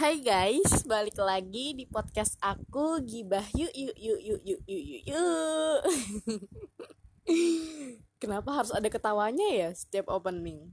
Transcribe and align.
Hai 0.00 0.16
guys, 0.24 0.80
balik 0.88 1.20
lagi 1.20 1.76
di 1.76 1.84
podcast 1.84 2.40
aku 2.40 3.04
Gibah. 3.04 3.44
Yuk 3.52 3.68
yuk 3.68 3.92
yuk 4.00 4.20
yuk 4.24 4.40
yuk 4.48 4.60
yuk 4.64 4.82
yuk 4.88 5.02
yuk. 5.12 5.80
Kenapa 8.24 8.48
harus 8.48 8.72
ada 8.72 8.88
ketawanya 8.88 9.44
ya 9.52 9.68
setiap 9.76 10.08
opening? 10.08 10.72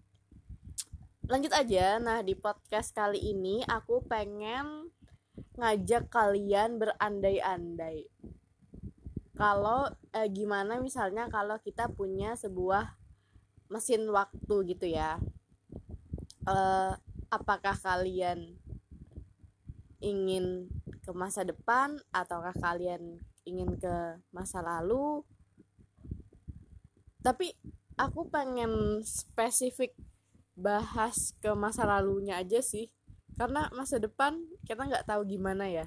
Lanjut 1.27 1.51
aja, 1.51 1.99
nah 1.99 2.23
di 2.23 2.39
podcast 2.39 2.95
kali 2.95 3.19
ini 3.19 3.67
aku 3.67 3.99
pengen 4.08 4.96
ngajak 5.59 6.07
kalian 6.07 6.79
berandai-andai. 6.79 8.07
Kalau 9.35 9.91
eh, 10.15 10.31
gimana 10.31 10.79
misalnya 10.79 11.28
kalau 11.28 11.59
kita 11.59 11.91
punya 11.91 12.39
sebuah 12.39 12.96
mesin 13.67 14.07
waktu 14.07 14.55
gitu 14.71 14.87
ya. 14.87 15.19
Eh, 16.48 16.95
Apakah 17.27 17.75
kalian 17.75 18.55
ingin 20.07 20.71
ke 21.03 21.11
masa 21.11 21.43
depan 21.43 21.99
ataukah 22.16 22.55
kalian 22.55 23.20
ingin 23.43 23.75
ke 23.75 23.95
masa 24.31 24.63
lalu? 24.63 25.23
Tapi 27.20 27.52
aku 27.99 28.31
pengen 28.31 29.03
spesifik 29.03 29.91
bahas 30.55 31.35
ke 31.43 31.52
masa 31.52 31.83
lalunya 31.83 32.39
aja 32.39 32.63
sih. 32.63 32.88
Karena 33.35 33.67
masa 33.75 33.99
depan 33.99 34.39
kita 34.63 34.88
nggak 34.88 35.05
tahu 35.05 35.27
gimana 35.27 35.67
ya. 35.67 35.85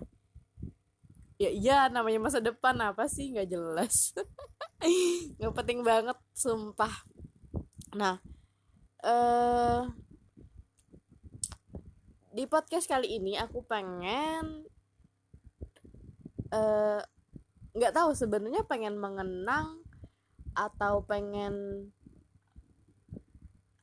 Ya 1.40 1.48
iya 1.48 1.78
namanya 1.88 2.20
masa 2.20 2.38
depan 2.44 2.76
apa 2.84 3.08
sih? 3.08 3.32
Nggak 3.32 3.48
jelas. 3.48 4.12
Nggak 5.40 5.54
penting 5.56 5.80
banget 5.80 6.18
sumpah. 6.36 6.92
Nah 7.96 8.20
eh 9.00 9.80
di 12.30 12.46
podcast 12.46 12.86
kali 12.86 13.18
ini 13.18 13.34
aku 13.34 13.66
pengen 13.66 14.62
eh, 16.54 17.02
nggak 17.74 17.92
uh, 17.92 17.96
tahu 17.96 18.10
sebenarnya 18.14 18.62
pengen 18.70 18.98
mengenang 19.02 19.82
atau 20.54 21.02
pengen 21.02 21.86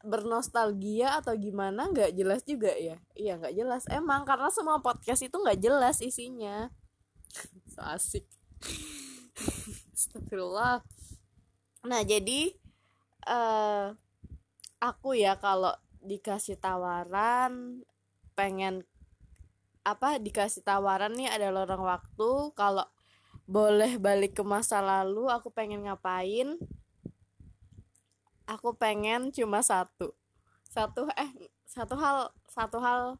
bernostalgia 0.07 1.19
atau 1.19 1.35
gimana 1.35 1.91
nggak 1.91 2.15
jelas 2.15 2.47
juga 2.47 2.71
ya. 2.71 2.95
Iya 3.11 3.35
nggak 3.35 3.55
jelas. 3.55 3.83
Emang 3.91 4.23
karena 4.23 4.47
semua 4.47 4.79
podcast 4.79 5.19
itu 5.27 5.35
nggak 5.35 5.59
jelas 5.59 5.99
isinya. 5.99 6.71
So 7.75 7.83
asik. 7.83 8.23
Astagfirullah. 9.93 10.81
Nah 11.83 12.01
jadi 12.07 12.55
uh, 13.27 13.91
aku 14.79 15.19
ya 15.19 15.35
kalau 15.35 15.75
dikasih 15.99 16.55
tawaran 16.55 17.83
pengen 18.37 18.85
apa 19.81 20.21
dikasih 20.21 20.61
tawaran 20.61 21.17
nih 21.17 21.33
ada 21.33 21.49
lorong 21.49 21.81
waktu 21.81 22.29
kalau 22.53 22.85
boleh 23.49 23.97
balik 23.97 24.37
ke 24.37 24.43
masa 24.45 24.83
lalu 24.83 25.25
aku 25.31 25.49
pengen 25.49 25.87
ngapain? 25.87 26.59
Aku 28.45 28.75
pengen 28.77 29.33
cuma 29.33 29.65
satu. 29.65 30.13
Satu 30.67 31.09
eh 31.17 31.31
satu 31.65 31.95
hal 31.97 32.29
satu 32.51 32.77
hal 32.83 33.15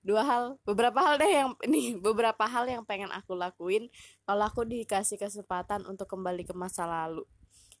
dua 0.00 0.24
hal 0.24 0.44
beberapa 0.64 0.96
hal 1.00 1.20
deh 1.20 1.28
yang 1.28 1.50
ini 1.68 1.96
beberapa 1.96 2.44
hal 2.48 2.64
yang 2.64 2.84
pengen 2.88 3.12
aku 3.12 3.36
lakuin 3.36 3.92
kalau 4.24 4.48
aku 4.48 4.64
dikasih 4.64 5.20
kesempatan 5.20 5.84
untuk 5.84 6.08
kembali 6.08 6.44
ke 6.44 6.52
masa 6.52 6.84
lalu. 6.84 7.24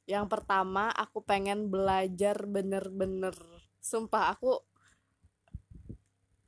Yang 0.08 0.32
pertama 0.32 0.88
aku 0.96 1.20
pengen 1.20 1.68
belajar 1.68 2.48
bener-bener. 2.48 3.36
Sumpah 3.80 4.32
aku 4.32 4.60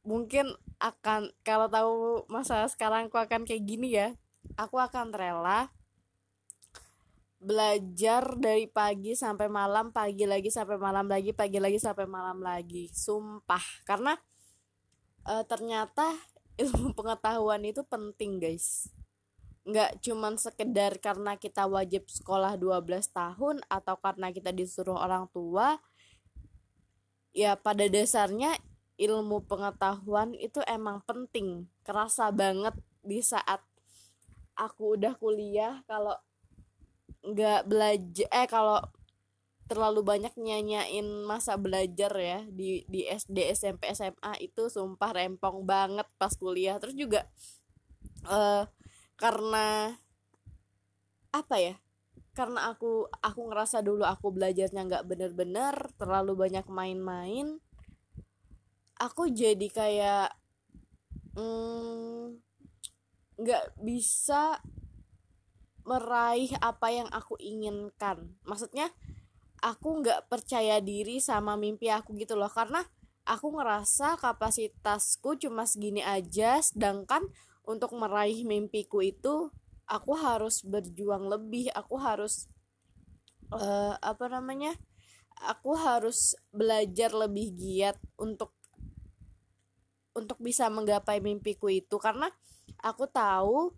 mungkin 0.02 0.50
akan 0.82 1.30
kalau 1.46 1.70
tahu 1.70 2.26
masa 2.26 2.66
sekarang 2.66 3.06
aku 3.06 3.18
akan 3.18 3.46
kayak 3.46 3.64
gini 3.66 3.94
ya. 3.94 4.14
Aku 4.58 4.76
akan 4.76 5.14
rela 5.14 5.70
belajar 7.42 8.38
dari 8.38 8.70
pagi 8.70 9.18
sampai 9.18 9.50
malam 9.50 9.90
pagi 9.90 10.30
lagi 10.30 10.46
sampai 10.46 10.78
malam 10.78 11.10
lagi 11.10 11.34
pagi 11.34 11.58
lagi 11.58 11.78
sampai 11.78 12.06
malam 12.06 12.38
lagi. 12.42 12.90
Sumpah. 12.90 13.62
Karena 13.82 14.14
e, 15.26 15.34
ternyata 15.46 16.14
ilmu 16.62 16.94
pengetahuan 16.94 17.62
itu 17.66 17.82
penting 17.86 18.42
guys. 18.42 18.90
Nggak 19.62 20.02
cuman 20.02 20.34
sekedar 20.38 20.98
karena 20.98 21.38
kita 21.38 21.70
wajib 21.70 22.10
sekolah 22.10 22.58
12 22.58 23.10
tahun 23.10 23.62
atau 23.70 23.94
karena 23.98 24.34
kita 24.34 24.50
disuruh 24.50 24.98
orang 24.98 25.30
tua 25.30 25.78
ya 27.30 27.54
pada 27.54 27.86
dasarnya 27.86 28.58
ilmu 29.02 29.42
pengetahuan 29.50 30.30
itu 30.38 30.62
emang 30.70 31.02
penting 31.02 31.66
kerasa 31.82 32.30
banget 32.30 32.78
di 33.02 33.18
saat 33.18 33.58
aku 34.54 34.94
udah 34.94 35.18
kuliah 35.18 35.82
kalau 35.90 36.14
nggak 37.22 37.66
belajar 37.66 38.28
eh 38.30 38.46
kalau 38.46 38.78
terlalu 39.70 40.04
banyak 40.04 40.34
nyanyain 40.36 41.06
masa 41.24 41.56
belajar 41.56 42.12
ya 42.18 42.44
di 42.50 42.84
di 42.90 43.08
SD 43.08 43.56
SMP 43.56 43.88
SMA 43.96 44.36
itu 44.44 44.68
sumpah 44.68 45.16
rempong 45.16 45.64
banget 45.64 46.04
pas 46.20 46.34
kuliah. 46.36 46.76
Terus 46.76 46.92
juga 46.92 47.24
uh, 48.28 48.68
karena 49.16 49.96
apa 51.32 51.56
ya 51.56 51.74
karena 52.36 52.68
aku 52.72 53.08
aku 53.24 53.40
ngerasa 53.48 53.80
dulu 53.80 54.04
aku 54.04 54.32
belajarnya 54.32 54.82
nggak 54.88 55.04
bener-bener 55.08 55.74
terlalu 55.96 56.36
banyak 56.36 56.64
main-main 56.68 57.60
aku 59.02 59.26
jadi 59.34 59.66
kayak 59.66 60.30
mm, 61.34 62.38
nggak 63.42 63.64
mm, 63.66 63.74
bisa 63.82 64.62
meraih 65.82 66.54
apa 66.62 66.94
yang 66.94 67.10
aku 67.10 67.34
inginkan. 67.42 68.38
Maksudnya 68.46 68.94
aku 69.58 70.02
nggak 70.02 70.30
percaya 70.30 70.78
diri 70.78 71.18
sama 71.18 71.58
mimpi 71.58 71.90
aku 71.90 72.14
gitu 72.14 72.38
loh. 72.38 72.46
Karena 72.46 72.86
aku 73.26 73.50
ngerasa 73.58 74.22
kapasitasku 74.22 75.42
cuma 75.42 75.66
segini 75.66 76.06
aja 76.06 76.62
sedangkan 76.62 77.26
untuk 77.66 77.94
meraih 77.98 78.46
mimpiku 78.46 79.02
itu 79.02 79.50
aku 79.90 80.14
harus 80.14 80.62
berjuang 80.62 81.26
lebih. 81.26 81.74
Aku 81.74 81.98
harus 81.98 82.46
uh, 83.50 83.98
apa 83.98 84.30
namanya 84.30 84.78
aku 85.42 85.74
harus 85.74 86.38
belajar 86.54 87.10
lebih 87.10 87.50
giat 87.58 87.98
untuk 88.14 88.54
untuk 90.12 90.38
bisa 90.40 90.68
menggapai 90.68 91.20
mimpiku 91.24 91.72
itu 91.72 91.96
karena 91.96 92.28
aku 92.80 93.08
tahu 93.08 93.72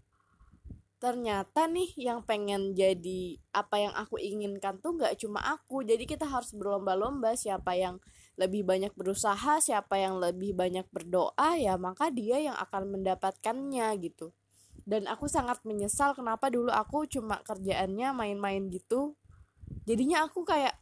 ternyata 1.04 1.68
nih 1.68 1.92
yang 2.00 2.24
pengen 2.24 2.72
jadi 2.72 3.36
apa 3.52 3.76
yang 3.76 3.92
aku 3.92 4.16
inginkan 4.16 4.80
tuh 4.80 4.96
gak 4.96 5.20
cuma 5.20 5.44
aku. 5.44 5.84
Jadi 5.84 6.08
kita 6.08 6.24
harus 6.24 6.56
berlomba-lomba 6.56 7.36
siapa 7.36 7.76
yang 7.76 8.00
lebih 8.40 8.64
banyak 8.64 8.88
berusaha 8.96 9.60
siapa 9.60 10.00
yang 10.00 10.16
lebih 10.16 10.56
banyak 10.56 10.88
berdoa 10.90 11.60
ya 11.60 11.76
maka 11.76 12.08
dia 12.08 12.40
yang 12.40 12.56
akan 12.56 12.96
mendapatkannya 12.96 13.92
gitu. 14.00 14.32
Dan 14.88 15.04
aku 15.04 15.28
sangat 15.28 15.60
menyesal 15.68 16.16
kenapa 16.16 16.48
dulu 16.48 16.72
aku 16.72 17.04
cuma 17.04 17.44
kerjaannya 17.44 18.16
main-main 18.16 18.64
gitu. 18.72 19.12
Jadinya 19.84 20.24
aku 20.24 20.48
kayak 20.48 20.72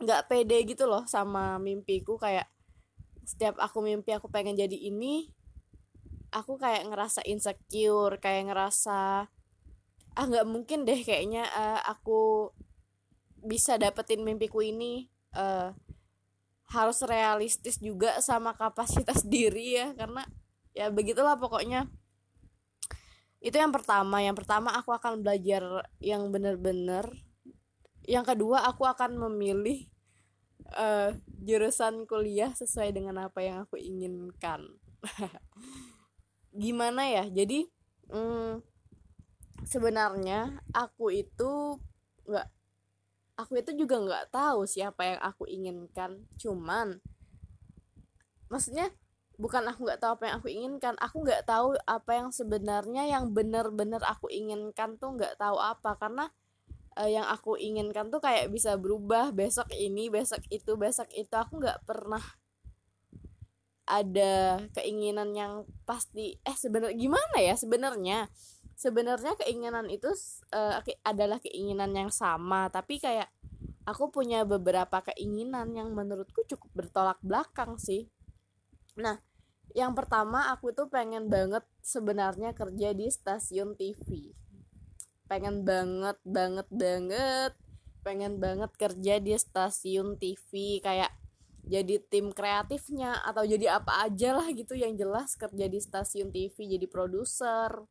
nggak 0.00 0.32
pede 0.32 0.64
gitu 0.64 0.88
loh 0.88 1.04
sama 1.04 1.60
mimpiku 1.60 2.16
kayak 2.16 2.48
setiap 3.26 3.58
aku 3.58 3.82
mimpi 3.82 4.14
aku 4.14 4.30
pengen 4.30 4.54
jadi 4.54 4.78
ini 4.78 5.34
aku 6.30 6.56
kayak 6.56 6.86
ngerasa 6.86 7.26
insecure 7.26 8.22
kayak 8.22 8.48
ngerasa 8.48 9.26
ah 10.16 10.24
nggak 10.24 10.48
mungkin 10.48 10.88
deh 10.88 11.02
kayaknya 11.04 11.44
uh, 11.52 11.80
aku 11.84 12.54
bisa 13.46 13.78
dapetin 13.78 14.26
mimpiku 14.26 14.60
ini. 14.60 15.06
Uh, 15.36 15.70
harus 16.66 16.98
realistis 17.06 17.78
juga 17.78 18.18
sama 18.18 18.50
kapasitas 18.58 19.22
diri 19.34 19.78
ya 19.78 19.94
karena 19.94 20.26
ya 20.74 20.90
begitulah 20.90 21.38
pokoknya. 21.38 21.86
Itu 23.38 23.54
yang 23.62 23.70
pertama. 23.70 24.18
Yang 24.18 24.42
pertama 24.42 24.74
aku 24.74 24.90
akan 24.90 25.22
belajar 25.22 25.62
yang 26.02 26.26
bener-bener 26.34 27.06
yang 28.06 28.22
kedua 28.22 28.66
aku 28.66 28.86
akan 28.86 29.18
memilih 29.18 29.86
uh, 30.74 31.10
jurusan 31.46 32.10
kuliah 32.10 32.50
sesuai 32.50 32.90
dengan 32.90 33.22
apa 33.22 33.38
yang 33.38 33.62
aku 33.62 33.78
inginkan. 33.78 34.66
Gimana 36.50 37.06
ya? 37.06 37.30
Jadi 37.30 37.70
mm, 38.10 38.58
sebenarnya 39.62 40.58
aku 40.74 41.14
itu 41.14 41.78
nggak 42.26 42.48
aku 43.38 43.62
itu 43.62 43.86
juga 43.86 44.02
nggak 44.02 44.26
tahu 44.34 44.66
siapa 44.66 45.06
yang 45.06 45.20
aku 45.22 45.46
inginkan. 45.46 46.26
Cuman 46.34 46.98
maksudnya 48.50 48.90
bukan 49.38 49.70
aku 49.70 49.86
nggak 49.86 50.02
tahu 50.02 50.18
apa 50.18 50.24
yang 50.26 50.36
aku 50.42 50.48
inginkan. 50.50 50.94
Aku 50.98 51.22
nggak 51.22 51.46
tahu 51.46 51.78
apa 51.86 52.10
yang 52.10 52.28
sebenarnya 52.34 53.06
yang 53.06 53.30
benar-benar 53.30 54.02
aku 54.02 54.26
inginkan 54.34 54.98
tuh 54.98 55.14
nggak 55.14 55.38
tahu 55.38 55.62
apa. 55.62 55.94
Karena 55.94 56.26
uh, 56.96 57.08
yang 57.08 57.28
aku 57.28 57.60
inginkan 57.60 58.08
tuh 58.08 58.18
kayak 58.18 58.48
bisa 58.48 58.74
berubah 58.80 59.30
besok 59.30 59.68
ini 59.76 60.08
besok 60.08 60.42
itu 60.48 60.74
besok 60.74 61.08
itu. 61.12 61.32
Aku 61.36 61.60
nggak 61.60 61.84
pernah 61.84 62.22
ada 63.86 64.58
keinginan 64.74 65.36
yang 65.36 65.52
pasti. 65.84 66.40
Eh 66.42 66.56
sebenarnya 66.56 66.96
gimana 66.96 67.36
ya 67.38 67.54
sebenarnya? 67.54 68.18
Sebenarnya 68.76 69.32
keinginan 69.40 69.88
itu 69.88 70.12
uh, 70.52 70.80
adalah 71.00 71.40
keinginan 71.40 71.96
yang 71.96 72.12
sama 72.12 72.68
tapi 72.68 73.00
kayak 73.00 73.32
aku 73.88 74.12
punya 74.12 74.44
beberapa 74.44 75.00
keinginan 75.00 75.72
yang 75.72 75.96
menurutku 75.96 76.44
cukup 76.44 76.70
bertolak 76.74 77.16
belakang 77.24 77.80
sih. 77.80 78.10
Nah 79.00 79.16
yang 79.72 79.92
pertama 79.92 80.52
aku 80.52 80.72
tuh 80.72 80.88
pengen 80.88 81.28
banget 81.28 81.64
sebenarnya 81.80 82.52
kerja 82.56 82.96
di 82.96 83.06
stasiun 83.12 83.76
TV 83.76 84.32
pengen 85.26 85.66
banget 85.66 86.18
banget 86.22 86.68
banget 86.70 87.52
pengen 88.06 88.38
banget 88.38 88.70
kerja 88.78 89.14
di 89.18 89.34
stasiun 89.34 90.14
TV 90.14 90.78
kayak 90.78 91.10
jadi 91.66 91.98
tim 92.06 92.30
kreatifnya 92.30 93.18
atau 93.26 93.42
jadi 93.42 93.82
apa 93.82 94.06
aja 94.06 94.38
lah 94.38 94.46
gitu 94.54 94.78
yang 94.78 94.94
jelas 94.94 95.34
kerja 95.34 95.66
di 95.66 95.82
stasiun 95.82 96.30
TV 96.30 96.54
jadi 96.54 96.86
produser. 96.86 97.82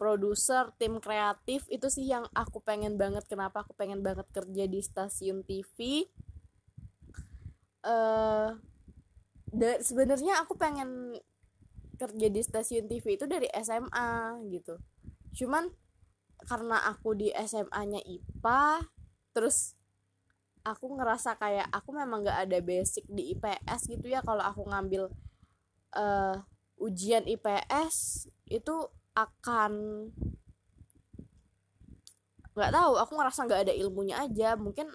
Produser 0.00 0.72
tim 0.80 0.96
kreatif 0.96 1.68
itu 1.68 1.92
sih 1.92 2.08
yang 2.08 2.24
aku 2.32 2.64
pengen 2.64 2.96
banget. 2.96 3.28
Kenapa 3.28 3.60
aku 3.60 3.76
pengen 3.76 4.00
banget 4.00 4.24
kerja 4.32 4.64
di 4.64 4.80
stasiun 4.80 5.44
TV 5.44 6.08
uh, 7.84 8.56
eh, 9.52 9.78
sebenarnya 9.84 10.40
aku 10.40 10.56
pengen 10.56 11.20
kerja 11.98 12.26
di 12.32 12.40
stasiun 12.40 12.88
TV 12.88 13.20
itu 13.20 13.28
dari 13.28 13.52
SMA 13.60 14.40
gitu. 14.48 14.80
Cuman 15.44 15.68
karena 16.46 16.78
aku 16.86 17.18
di 17.18 17.28
SMA-nya 17.34 17.98
IPA 18.04 18.86
terus 19.34 19.78
aku 20.62 20.98
ngerasa 20.98 21.38
kayak 21.40 21.66
aku 21.72 21.96
memang 21.96 22.26
gak 22.26 22.48
ada 22.48 22.58
basic 22.60 23.08
di 23.08 23.34
IPS 23.34 23.88
gitu 23.88 24.06
ya. 24.10 24.20
Kalau 24.20 24.44
aku 24.44 24.68
ngambil 24.68 25.08
uh, 25.96 26.36
ujian 26.78 27.24
IPS 27.26 28.28
itu 28.48 28.76
akan 29.16 29.72
nggak 32.58 32.74
tahu 32.74 32.92
aku 32.98 33.12
ngerasa 33.14 33.40
nggak 33.46 33.62
ada 33.70 33.74
ilmunya 33.74 34.18
aja. 34.18 34.54
Mungkin 34.58 34.90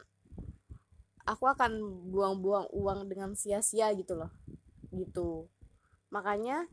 aku 1.24 1.48
akan 1.48 1.80
buang-buang 2.12 2.68
uang 2.76 3.08
dengan 3.08 3.36
sia-sia 3.36 3.92
gitu 3.96 4.20
loh 4.20 4.32
gitu. 4.94 5.48
Makanya 6.14 6.68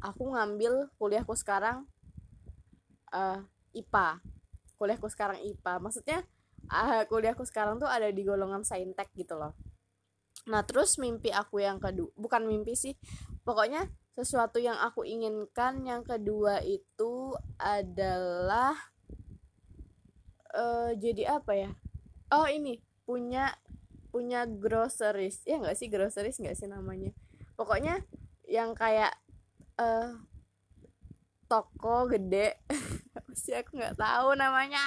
aku 0.00 0.32
ngambil 0.32 0.90
kuliahku 0.96 1.34
sekarang 1.36 1.84
uh, 3.12 3.44
IPA 3.72 4.22
kuliahku 4.82 5.06
sekarang 5.06 5.38
IPA 5.38 5.78
maksudnya 5.78 6.18
uh, 6.66 7.06
kuliahku 7.06 7.46
sekarang 7.46 7.78
tuh 7.78 7.86
ada 7.86 8.10
di 8.10 8.26
golongan 8.26 8.66
saintek 8.66 9.10
gitu 9.14 9.38
loh. 9.38 9.54
Nah 10.50 10.66
terus 10.66 10.98
mimpi 10.98 11.30
aku 11.30 11.62
yang 11.62 11.78
kedua 11.78 12.10
bukan 12.18 12.46
mimpi 12.50 12.74
sih. 12.74 12.98
Pokoknya 13.46 13.86
sesuatu 14.18 14.58
yang 14.58 14.74
aku 14.82 15.06
inginkan 15.06 15.86
yang 15.86 16.02
kedua 16.02 16.60
itu 16.66 17.34
adalah 17.62 18.74
uh, 20.50 20.90
jadi 20.98 21.38
apa 21.38 21.52
ya? 21.54 21.70
Oh 22.34 22.50
ini 22.50 22.82
punya 23.06 23.54
punya 24.10 24.50
groceries. 24.50 25.46
Ya 25.46 25.62
nggak 25.62 25.78
sih 25.78 25.86
groceries 25.86 26.42
nggak 26.42 26.58
sih 26.58 26.66
namanya? 26.66 27.14
Pokoknya 27.54 28.02
yang 28.50 28.74
kayak 28.74 29.14
uh, 29.78 30.18
toko 31.46 32.10
gede 32.10 32.58
sih 33.34 33.54
aku 33.56 33.78
nggak 33.78 33.98
tahu 33.98 34.36
namanya. 34.36 34.82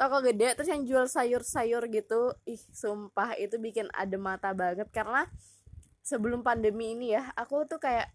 Toko 0.00 0.24
gede 0.24 0.56
terus 0.56 0.70
yang 0.72 0.84
jual 0.88 1.06
sayur-sayur 1.06 1.84
gitu. 1.92 2.32
Ih 2.48 2.60
sumpah 2.72 3.36
itu 3.36 3.60
bikin 3.60 3.88
ada 3.92 4.16
mata 4.16 4.50
banget. 4.56 4.88
Karena 4.88 5.28
sebelum 6.00 6.40
pandemi 6.40 6.96
ini 6.96 7.12
ya 7.12 7.28
aku 7.36 7.68
tuh 7.68 7.76
kayak 7.76 8.08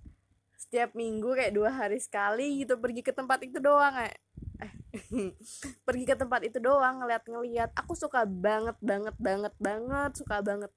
setiap 0.55 0.97
minggu 0.97 1.35
kayak 1.37 1.53
dua 1.53 1.69
hari 1.69 2.01
sekali 2.01 2.65
gitu 2.65 2.79
pergi 2.81 3.05
ke 3.05 3.13
tempat 3.13 3.43
itu 3.45 3.61
doang 3.61 3.93
kayak 3.93 4.17
eh 4.63 4.73
pergi 5.87 6.05
ke 6.09 6.15
tempat 6.17 6.41
itu 6.47 6.57
doang 6.57 7.05
ngeliat-ngeliat. 7.05 7.75
Aku 7.77 7.93
suka 7.93 8.25
banget 8.25 8.79
banget 8.81 9.13
banget 9.21 9.53
banget 9.61 10.11
suka 10.17 10.41
banget. 10.41 10.73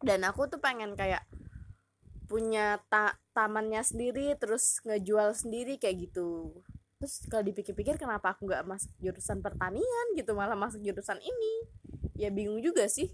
Dan 0.00 0.24
aku 0.24 0.46
tuh 0.46 0.62
pengen 0.62 0.94
kayak 0.94 1.26
punya 2.30 2.78
ta 2.86 3.18
tamannya 3.34 3.82
sendiri 3.82 4.38
terus 4.38 4.78
ngejual 4.86 5.34
sendiri 5.34 5.82
kayak 5.82 6.06
gitu 6.06 6.62
terus 7.00 7.24
kalau 7.32 7.48
dipikir-pikir 7.48 7.96
kenapa 7.96 8.36
aku 8.36 8.44
nggak 8.44 8.60
masuk 8.68 8.92
jurusan 9.00 9.40
pertanian 9.40 10.06
gitu 10.12 10.36
malah 10.36 10.52
masuk 10.52 10.84
jurusan 10.84 11.16
ini? 11.24 11.52
Ya 12.12 12.28
bingung 12.28 12.60
juga 12.60 12.84
sih. 12.92 13.08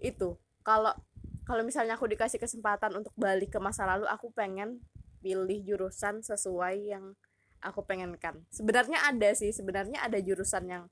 Itu 0.00 0.40
kalau 0.64 0.96
kalau 1.44 1.60
misalnya 1.60 2.00
aku 2.00 2.08
dikasih 2.08 2.40
kesempatan 2.40 2.96
untuk 2.96 3.12
balik 3.20 3.52
ke 3.52 3.60
masa 3.60 3.84
lalu 3.84 4.08
aku 4.08 4.32
pengen 4.32 4.80
pilih 5.20 5.60
jurusan 5.60 6.24
sesuai 6.24 6.88
yang 6.88 7.12
aku 7.60 7.84
pengenkan. 7.84 8.40
Sebenarnya 8.48 9.04
ada 9.04 9.28
sih 9.36 9.52
sebenarnya 9.52 10.00
ada 10.00 10.16
jurusan 10.16 10.64
yang 10.64 10.84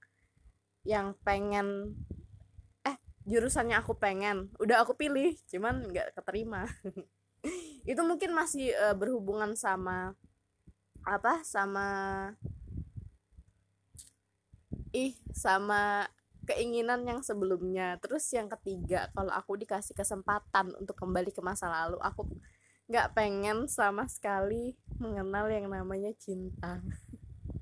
yang 0.85 1.17
pengen 1.25 1.97
eh 2.85 3.01
jurusannya 3.25 3.81
aku 3.81 3.97
pengen 3.97 4.53
udah 4.61 4.85
aku 4.85 4.93
pilih 4.93 5.33
cuman 5.49 5.89
nggak 5.89 6.13
keterima. 6.21 6.69
Itu 7.89 8.05
mungkin 8.05 8.37
masih 8.37 8.77
uh, 8.77 8.93
berhubungan 8.93 9.57
sama 9.57 10.13
apa 11.05 11.45
sama 11.47 11.89
ih 14.93 15.15
sama 15.37 16.09
keinginan 16.49 17.05
yang 17.05 17.21
sebelumnya. 17.21 18.01
Terus 18.01 18.25
yang 18.33 18.49
ketiga 18.49 19.13
kalau 19.13 19.29
aku 19.29 19.61
dikasih 19.61 19.93
kesempatan 19.93 20.73
untuk 20.81 20.97
kembali 20.97 21.29
ke 21.29 21.45
masa 21.45 21.69
lalu 21.69 22.01
aku 22.01 22.25
nggak 22.89 23.13
pengen 23.13 23.69
sama 23.69 24.09
sekali 24.09 24.73
mengenal 24.97 25.53
yang 25.53 25.69
namanya 25.69 26.09
cinta. 26.17 26.81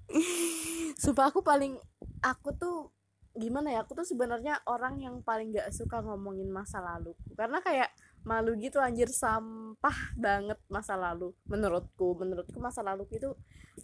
Supaya 1.03 1.35
aku 1.35 1.43
paling 1.43 1.75
aku 2.23 2.55
tuh 2.55 2.95
gimana 3.37 3.69
ya 3.69 3.85
aku 3.85 3.93
tuh 3.93 4.07
sebenarnya 4.07 4.65
orang 4.65 4.97
yang 5.03 5.21
paling 5.21 5.53
nggak 5.53 5.69
suka 5.69 6.01
ngomongin 6.01 6.49
masa 6.49 6.81
lalu 6.81 7.13
karena 7.37 7.61
kayak 7.61 7.93
malu 8.27 8.59
gitu 8.59 8.83
anjir 8.83 9.07
sampah 9.07 10.13
banget 10.19 10.59
masa 10.67 10.99
lalu. 10.99 11.31
Menurutku 11.47 12.19
menurutku 12.19 12.59
masa 12.59 12.83
lalu 12.83 13.07
itu 13.15 13.31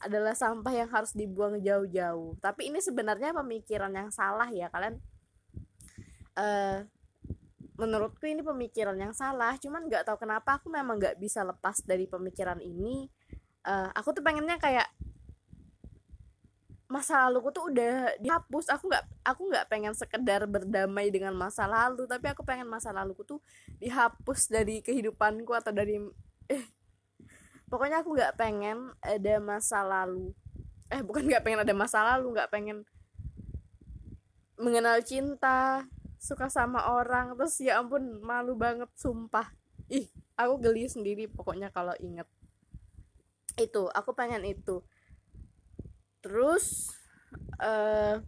adalah 0.02 0.34
sampah 0.34 0.74
yang 0.74 0.90
harus 0.90 1.14
dibuang 1.14 1.62
jauh-jauh. 1.62 2.34
Tapi 2.42 2.74
ini 2.74 2.82
sebenarnya 2.82 3.30
pemikiran 3.30 3.94
yang 3.94 4.10
salah 4.10 4.50
ya 4.50 4.66
kalian. 4.68 4.98
Uh, 6.34 6.82
menurutku 7.78 8.26
ini 8.26 8.42
pemikiran 8.42 8.98
yang 8.98 9.14
salah 9.14 9.54
cuman 9.60 9.86
nggak 9.86 10.04
tahu 10.04 10.20
kenapa 10.20 10.60
aku 10.60 10.72
memang 10.72 10.98
nggak 10.98 11.16
bisa 11.22 11.46
lepas 11.46 11.78
dari 11.86 12.10
pemikiran 12.10 12.58
ini. 12.58 13.06
Uh, 13.62 13.94
aku 13.94 14.10
tuh 14.10 14.26
pengennya 14.26 14.58
kayak 14.58 14.90
masa 16.92 17.24
laluku 17.24 17.48
tuh 17.48 17.72
udah 17.72 18.20
dihapus. 18.20 18.68
Aku 18.68 18.92
nggak 18.92 19.04
aku 19.24 19.48
nggak 19.48 19.66
pengen 19.72 19.96
sekedar 19.96 20.44
berdamai 20.44 21.08
dengan 21.08 21.32
masa 21.32 21.64
lalu 21.64 22.04
tapi 22.04 22.28
aku 22.28 22.44
pengen 22.44 22.68
masa 22.68 22.92
laluku 22.92 23.24
tuh 23.24 23.40
dihapus 23.80 24.52
dari 24.52 24.84
kehidupanku 24.84 25.56
atau 25.56 25.72
dari 25.72 25.96
eh 26.52 26.64
pokoknya 27.72 28.04
aku 28.04 28.12
nggak 28.12 28.36
pengen 28.36 28.92
ada 29.00 29.34
masa 29.40 29.80
lalu. 29.80 30.36
Eh 30.92 31.00
bukan 31.00 31.24
nggak 31.24 31.40
pengen 31.40 31.64
ada 31.64 31.72
masa 31.72 32.04
lalu 32.04 32.36
nggak 32.36 32.52
pengen 32.52 32.84
mengenal 34.60 35.00
cinta 35.00 35.88
suka 36.20 36.46
sama 36.52 36.92
orang 36.92 37.34
terus 37.34 37.56
ya 37.58 37.80
ampun 37.80 38.20
malu 38.20 38.52
banget 38.52 38.92
sumpah. 38.92 39.48
Ih 39.88 40.12
aku 40.36 40.60
geli 40.60 40.84
sendiri 40.92 41.24
pokoknya 41.24 41.72
kalau 41.72 41.96
inget. 42.04 42.28
Itu 43.56 43.88
aku 43.88 44.12
pengen 44.12 44.44
itu 44.44 44.84
terus 46.22 46.94
uh, 47.58 48.22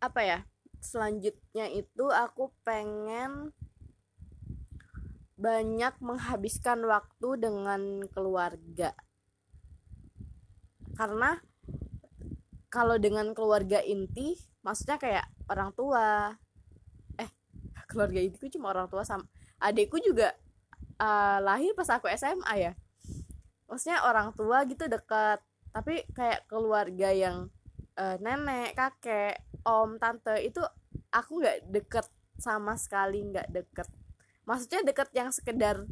apa 0.00 0.20
ya 0.22 0.38
selanjutnya 0.78 1.66
itu 1.74 2.06
aku 2.14 2.54
pengen 2.62 3.50
banyak 5.36 5.92
menghabiskan 6.00 6.80
waktu 6.88 7.28
dengan 7.36 8.06
keluarga. 8.08 8.96
Karena 10.96 11.36
kalau 12.72 12.96
dengan 12.96 13.36
keluarga 13.36 13.84
inti 13.84 14.36
maksudnya 14.64 14.96
kayak 14.96 15.26
orang 15.48 15.70
tua 15.76 16.34
eh 17.20 17.30
keluarga 17.88 18.20
inti 18.20 18.52
cuma 18.52 18.74
orang 18.74 18.90
tua 18.90 19.06
sama 19.06 19.24
adikku 19.62 19.96
juga 20.02 20.34
uh, 21.00 21.38
lahir 21.40 21.72
pas 21.72 21.88
aku 21.88 22.10
SMA 22.12 22.52
ya 22.58 22.72
maksudnya 23.66 24.02
orang 24.06 24.32
tua 24.34 24.62
gitu 24.66 24.86
dekat. 24.86 25.42
Tapi 25.74 26.08
kayak 26.16 26.48
keluarga 26.48 27.12
yang 27.12 27.52
uh, 28.00 28.16
nenek 28.22 28.72
kakek 28.72 29.44
om 29.66 30.00
tante 30.00 30.40
itu 30.40 30.62
aku 31.12 31.42
nggak 31.42 31.58
deket 31.68 32.06
sama 32.40 32.78
sekali 32.80 33.20
nggak 33.28 33.48
deket. 33.52 33.88
Maksudnya 34.46 34.86
deket 34.86 35.10
yang 35.12 35.28
sekedar 35.34 35.84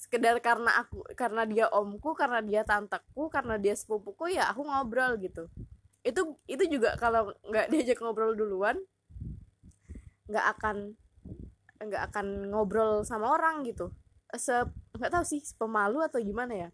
sekedar 0.00 0.40
karena 0.40 0.80
aku 0.80 1.04
karena 1.12 1.44
dia 1.44 1.68
omku 1.68 2.16
karena 2.16 2.40
dia 2.40 2.64
tanteku 2.64 3.28
karena 3.28 3.60
dia 3.60 3.76
sepupuku 3.76 4.34
ya 4.34 4.48
aku 4.50 4.64
ngobrol 4.64 5.20
gitu. 5.20 5.46
Itu 6.00 6.40
itu 6.48 6.64
juga 6.66 6.96
kalau 6.96 7.36
nggak 7.44 7.68
diajak 7.70 8.00
ngobrol 8.00 8.32
duluan 8.32 8.80
nggak 10.26 10.46
akan 10.56 10.96
nggak 11.80 12.02
akan 12.10 12.26
ngobrol 12.50 13.04
sama 13.04 13.36
orang 13.36 13.62
gitu. 13.68 13.92
Se 14.34 14.64
nggak 14.96 15.12
tahu 15.12 15.24
sih 15.28 15.44
pemalu 15.60 16.00
atau 16.02 16.18
gimana 16.18 16.56
ya 16.56 16.70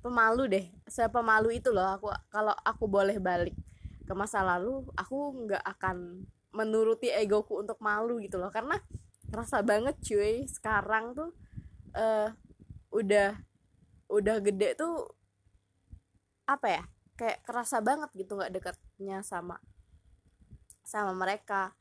pemalu 0.00 0.48
deh 0.48 0.66
sepemalu 0.88 1.60
itu 1.60 1.68
loh 1.72 1.84
aku 1.84 2.08
kalau 2.32 2.56
aku 2.64 2.84
boleh 2.88 3.20
balik 3.20 3.56
ke 4.08 4.12
masa 4.16 4.42
lalu 4.42 4.82
aku 4.96 5.46
nggak 5.46 5.62
akan 5.62 6.26
menuruti 6.50 7.14
egoku 7.14 7.62
untuk 7.62 7.78
malu 7.78 8.18
gitu 8.18 8.36
loh. 8.36 8.50
Karena 8.50 8.74
rasa 9.30 9.62
banget 9.62 9.94
cuy 10.02 10.44
sekarang 10.50 11.14
tuh 11.14 11.30
uh, 11.94 12.34
udah 12.90 13.38
udah 14.10 14.36
gede 14.42 14.74
tuh 14.74 15.06
apa 16.50 16.66
ya 16.66 16.82
kayak 17.14 17.46
kerasa 17.46 17.78
banget 17.78 18.10
gitu 18.18 18.34
nggak 18.34 18.50
dekatnya 18.50 19.22
sama 19.22 19.62
sama 20.82 21.14
mereka 21.14 21.78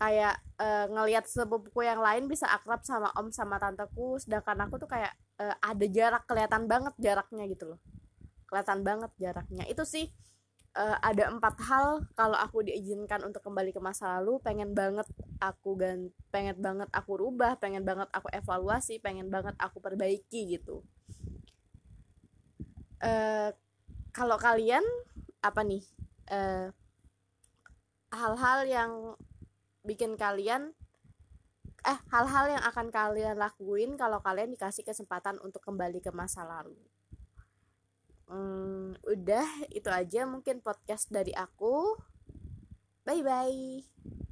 kayak 0.00 0.40
uh, 0.56 0.88
ngelihat 0.88 1.28
sepupuku 1.28 1.84
yang 1.84 2.00
lain 2.00 2.24
bisa 2.24 2.48
akrab 2.48 2.80
sama 2.80 3.12
om 3.20 3.28
sama 3.28 3.60
tanteku 3.60 4.16
sedangkan 4.16 4.64
aku 4.64 4.80
tuh 4.80 4.88
kayak 4.88 5.12
uh, 5.36 5.52
ada 5.60 5.86
jarak 5.92 6.24
kelihatan 6.24 6.64
banget 6.64 6.96
jaraknya 6.96 7.44
gitu 7.52 7.76
loh. 7.76 7.80
Kelihatan 8.48 8.80
banget 8.80 9.12
jaraknya. 9.20 9.68
Itu 9.68 9.84
sih 9.84 10.08
uh, 10.72 10.96
ada 11.04 11.28
empat 11.28 11.60
hal 11.68 12.08
kalau 12.16 12.32
aku 12.40 12.64
diizinkan 12.64 13.28
untuk 13.28 13.44
kembali 13.44 13.76
ke 13.76 13.80
masa 13.84 14.16
lalu. 14.16 14.40
Pengen 14.40 14.72
banget 14.72 15.04
aku 15.36 15.76
gan 15.76 16.08
pengen 16.32 16.56
banget 16.56 16.88
aku 16.96 17.20
rubah 17.20 17.60
pengen 17.60 17.84
banget 17.84 18.08
aku 18.16 18.32
evaluasi 18.32 19.04
pengen 19.04 19.28
banget 19.28 19.52
aku 19.60 19.84
perbaiki 19.84 20.56
gitu. 20.56 20.80
Uh, 23.04 23.52
kalau 24.16 24.40
kalian 24.40 24.82
apa 25.44 25.60
nih? 25.60 25.84
Hal-hal 28.08 28.64
uh, 28.64 28.68
yang 28.68 28.92
bikin 29.86 30.14
kalian 30.20 30.76
eh 31.80 31.98
hal-hal 32.12 32.60
yang 32.60 32.64
akan 32.68 32.92
kalian 32.92 33.40
lakuin 33.40 33.96
kalau 33.96 34.20
kalian 34.20 34.52
dikasih 34.52 34.84
kesempatan 34.84 35.40
untuk 35.40 35.64
kembali 35.64 36.04
ke 36.04 36.12
masa 36.12 36.44
lalu. 36.44 36.76
Hmm, 38.30 38.94
udah 39.02 39.48
itu 39.72 39.88
aja 39.88 40.28
mungkin 40.28 40.60
podcast 40.60 41.08
dari 41.08 41.32
aku. 41.32 41.96
Bye 43.02 43.24
bye 43.24 44.30